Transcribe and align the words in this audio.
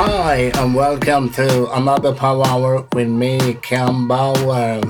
Hi, 0.00 0.52
and 0.54 0.72
welcome 0.72 1.30
to 1.30 1.72
another 1.72 2.14
Power 2.14 2.46
Hour 2.46 2.86
with 2.92 3.08
me, 3.08 3.54
Ken 3.54 4.06
Bauer. 4.06 4.80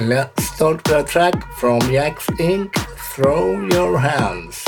Let's 0.00 0.44
start 0.44 0.86
with 0.88 0.96
a 0.96 1.04
track 1.04 1.52
from 1.52 1.80
Jaxx 1.82 2.26
Inc. 2.38 2.74
Throw 3.14 3.64
Your 3.68 3.98
Hands. 3.98 4.67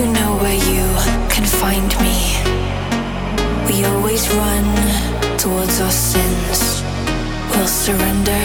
You 0.00 0.06
know 0.06 0.36
where 0.40 0.54
you 0.54 0.86
can 1.28 1.44
find 1.44 1.90
me. 2.00 2.18
We 3.66 3.84
always 3.84 4.26
run 4.32 4.64
towards 5.36 5.78
our 5.82 5.90
sins. 5.90 6.82
We'll 7.50 7.66
surrender 7.66 8.44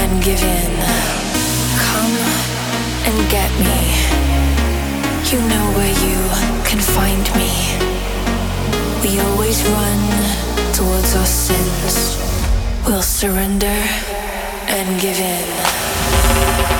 and 0.00 0.24
give 0.24 0.42
in. 0.42 0.72
Come 1.86 2.16
and 3.06 3.30
get 3.30 3.52
me. 3.60 3.78
You 5.30 5.38
know 5.52 5.66
where 5.78 5.94
you 6.06 6.18
can 6.66 6.80
find 6.80 7.24
me. 7.38 7.52
We 9.04 9.20
always 9.20 9.62
run 9.68 10.00
towards 10.72 11.14
our 11.14 11.26
sins. 11.26 12.18
We'll 12.84 13.02
surrender 13.02 13.78
and 14.66 15.00
give 15.00 15.20
in. 15.20 16.77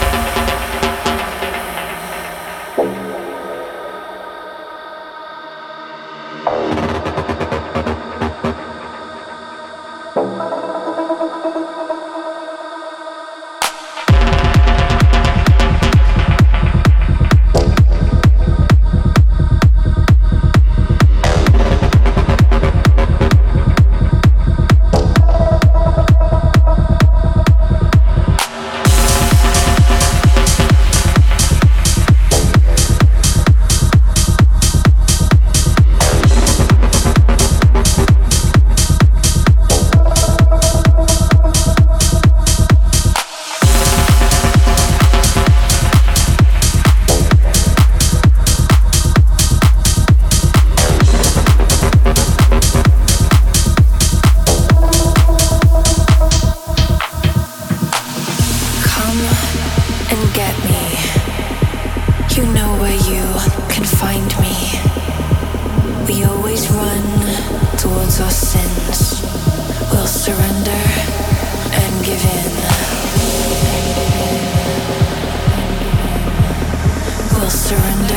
We'll 77.49 77.56
surrender 77.56 78.15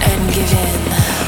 and 0.00 0.32
give 0.32 0.52
in. 0.52 1.27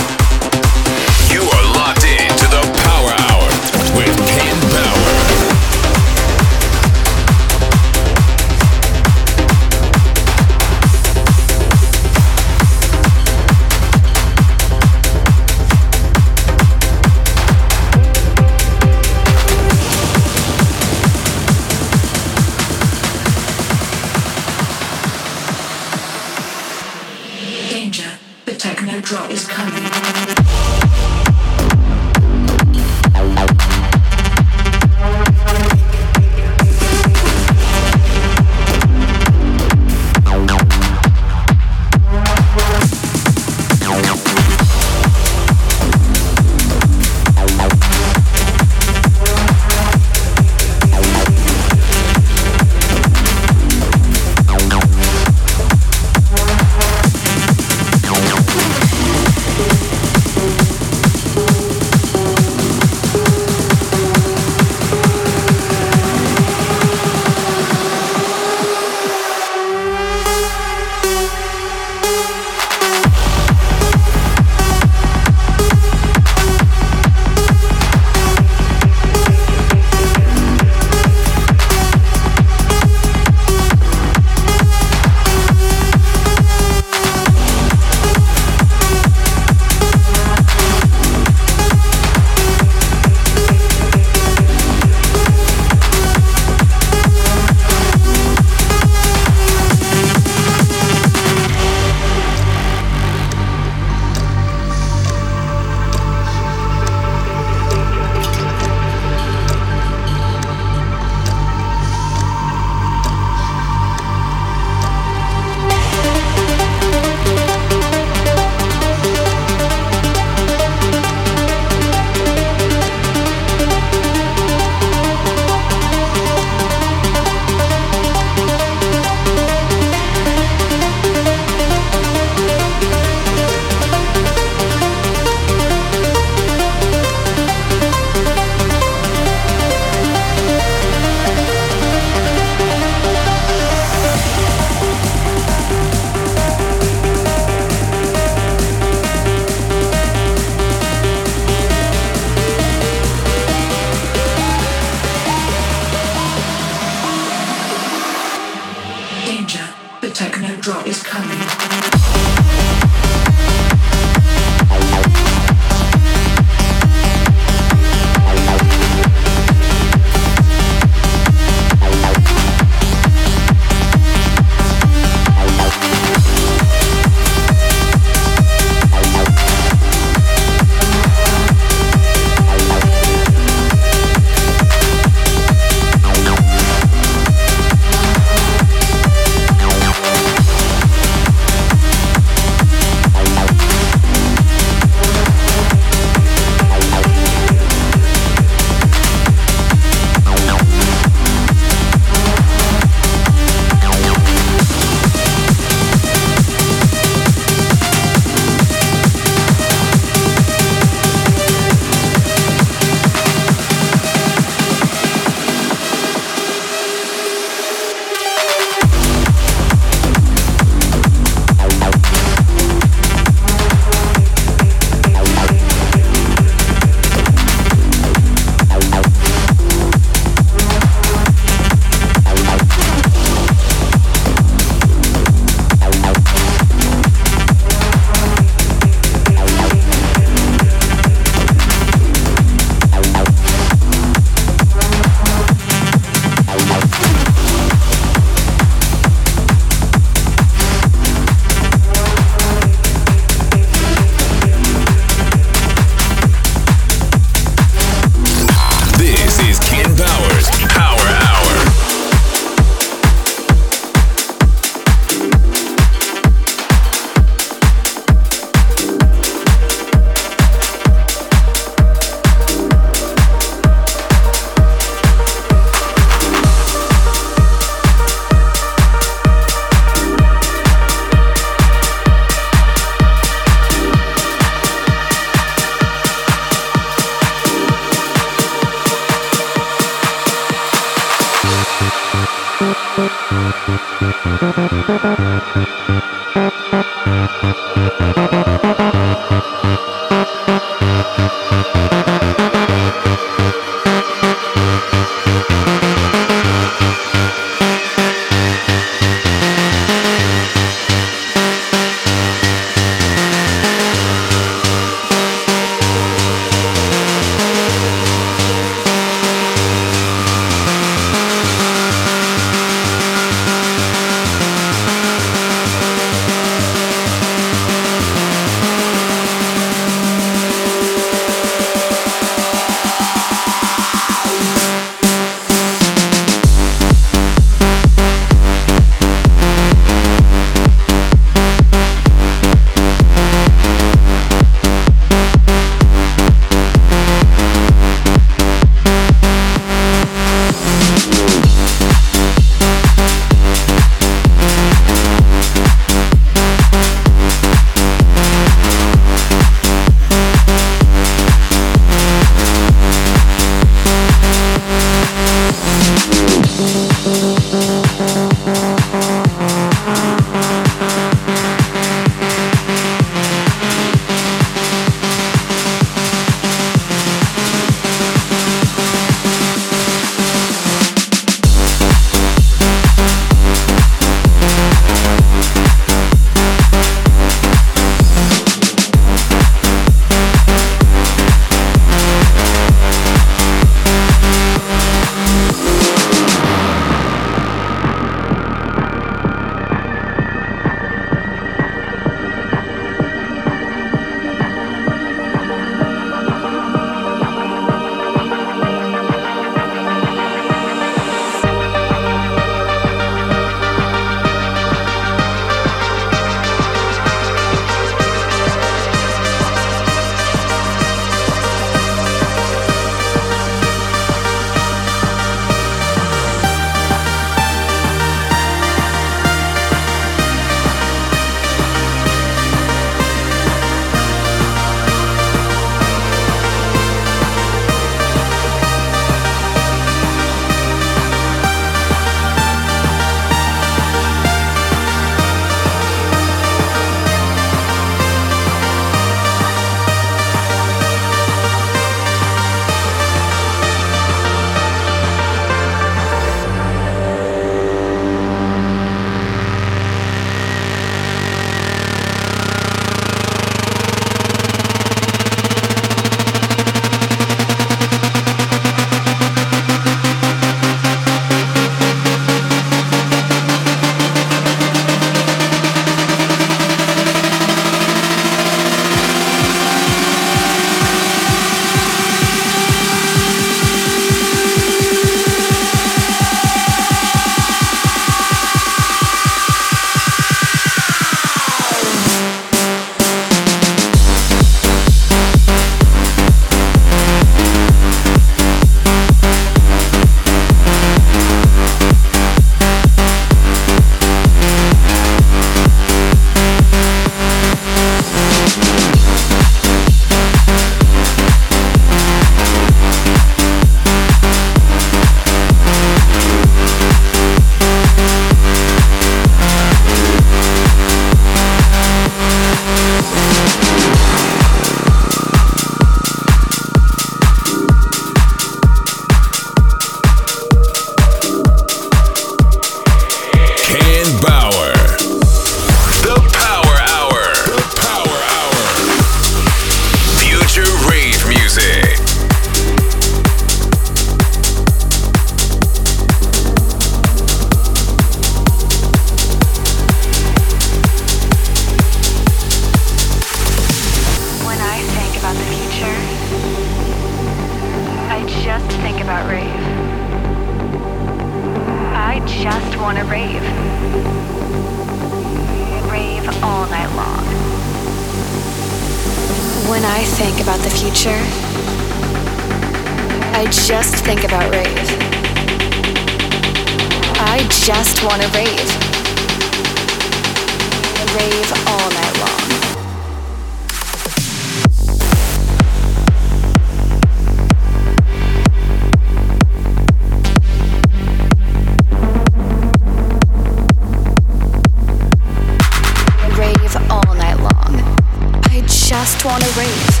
Just 599.20 599.24
want 599.26 599.42
to 599.42 599.60
rave. 599.60 600.00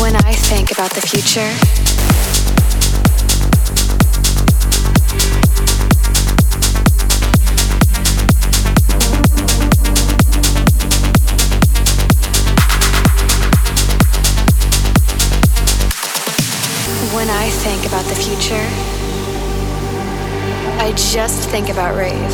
When 0.00 0.16
I 0.16 0.32
think 0.32 0.72
about 0.72 0.92
the 0.92 1.00
future, 1.00 1.79
about 17.90 18.06
the 18.06 18.14
future, 18.14 18.66
I 20.80 20.92
just 20.96 21.50
think 21.50 21.68
about 21.68 21.94
rave. 21.94 22.32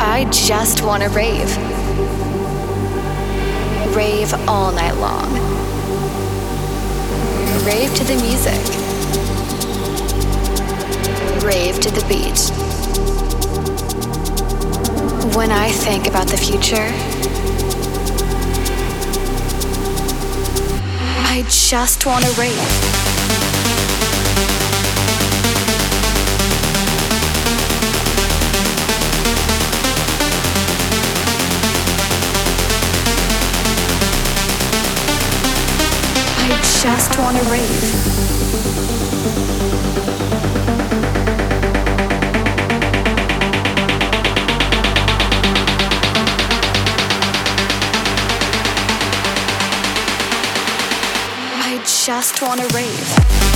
I 0.00 0.26
just 0.30 0.82
want 0.82 1.02
to 1.02 1.10
rave 1.10 1.76
rave 3.96 4.34
all 4.46 4.72
night 4.72 4.94
long. 4.96 5.32
Rave 7.64 7.94
to 7.94 8.04
the 8.04 8.16
music. 8.16 8.60
Rave 11.42 11.80
to 11.80 11.90
the 11.90 12.04
beat. 12.06 12.38
When 15.34 15.50
I 15.50 15.70
think 15.70 16.06
about 16.06 16.28
the 16.28 16.36
future, 16.36 16.90
I 21.24 21.42
just 21.48 22.04
want 22.04 22.22
to 22.26 22.38
rave. 22.38 22.95
Just 36.86 37.18
want 37.18 37.36
to 37.36 37.42
rave. 37.50 37.66
I 51.58 51.82
just 51.84 52.40
want 52.40 52.60
to 52.60 52.68
rave. 52.76 53.55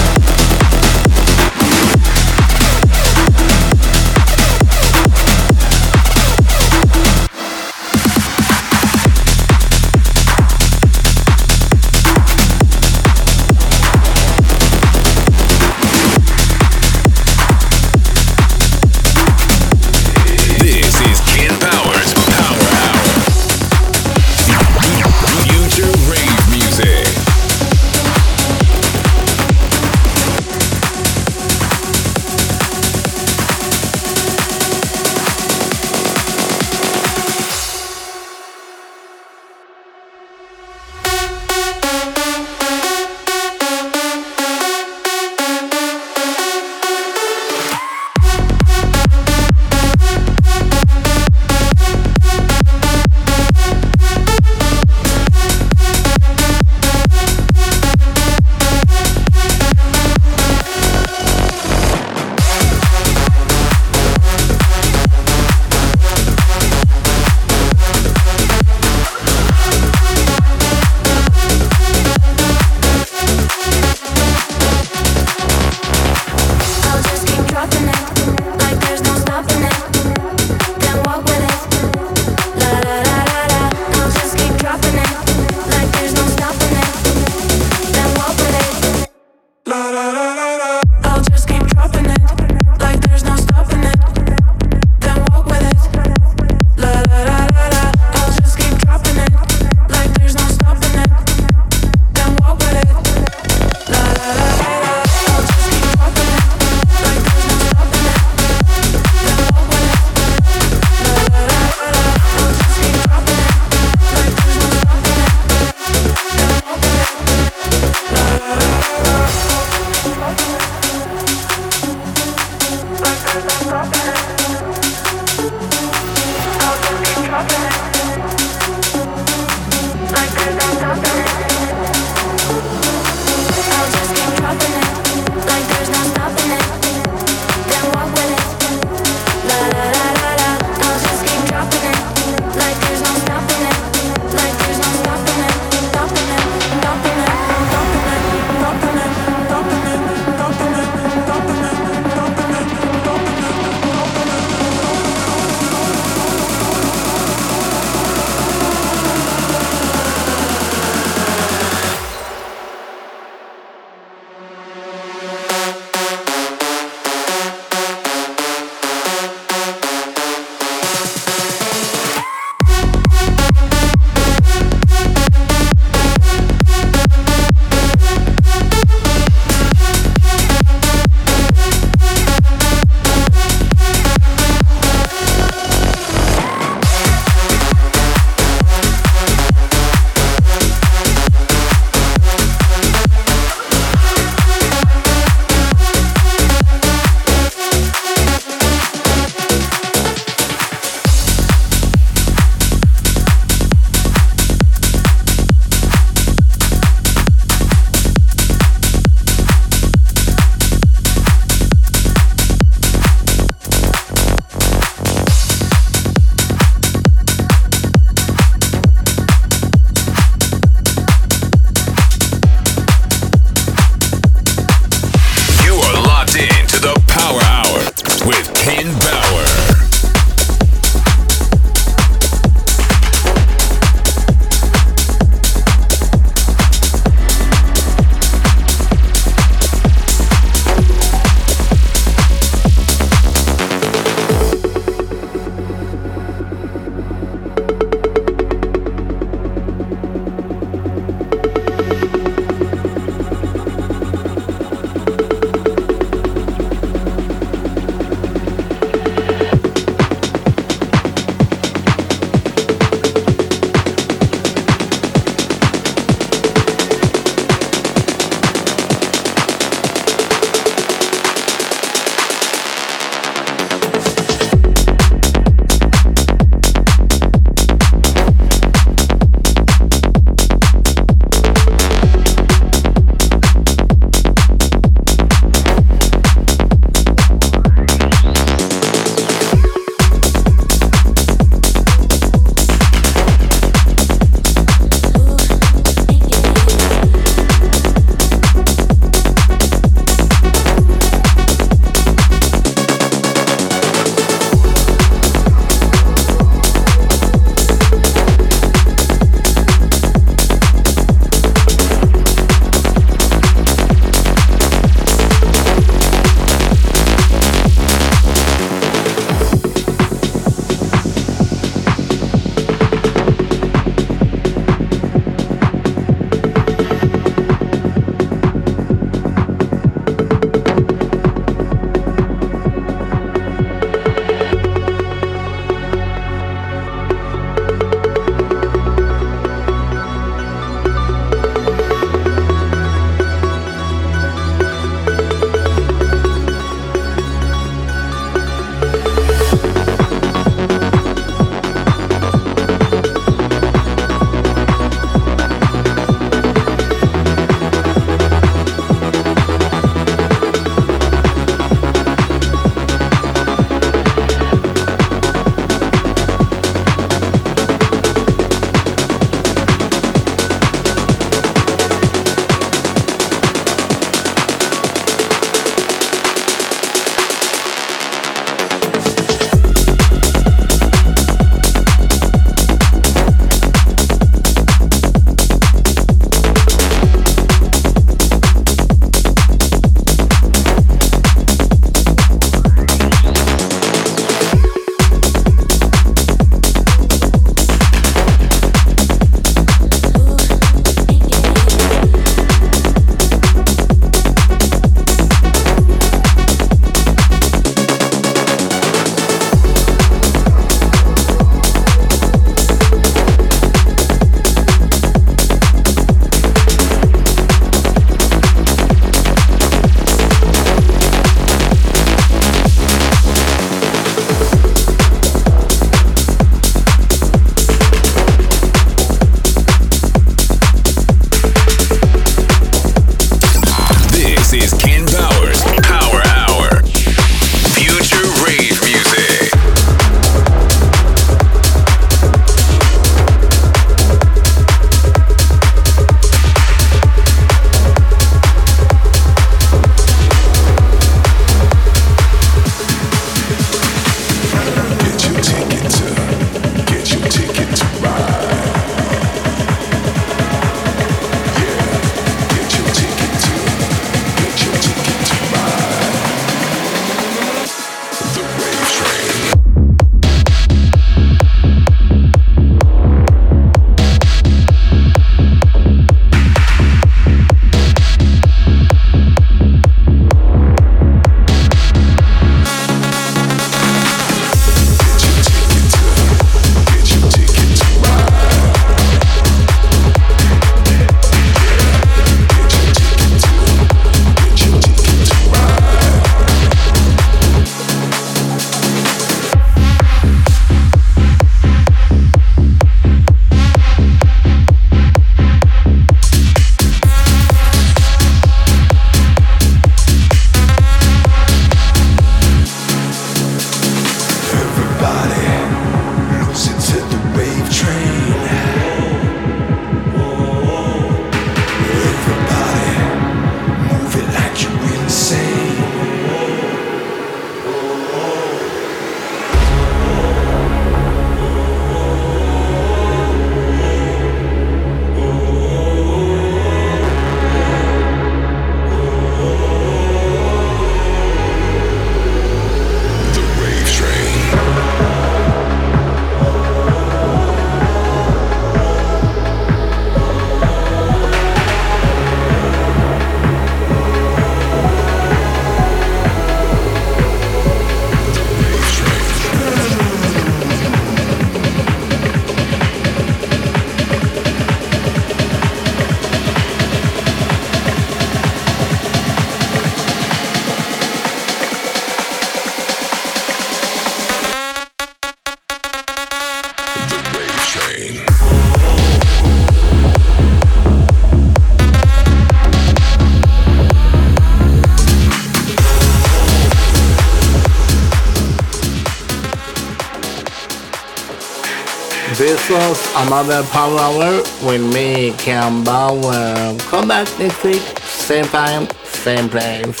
Was 592.70 593.12
another 593.16 593.62
Power 593.64 593.98
Hour 593.98 594.42
with 594.66 594.80
me, 594.94 595.32
Ken 595.36 595.84
Bauer. 595.84 596.78
Come 596.88 597.08
back 597.08 597.28
next 597.38 597.62
week, 597.62 597.82
same 598.02 598.46
time, 598.46 598.88
same 599.04 599.50
place. 599.50 600.00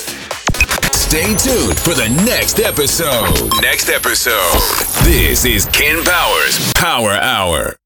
Stay 0.96 1.34
tuned 1.36 1.78
for 1.78 1.92
the 1.92 2.08
next 2.24 2.60
episode. 2.60 3.52
Next 3.60 3.90
episode. 3.90 4.60
This 5.04 5.44
is 5.44 5.66
Ken 5.66 6.02
Bauer's 6.04 6.72
Power 6.72 7.10
Hour. 7.10 7.76